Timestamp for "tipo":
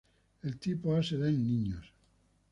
0.57-0.95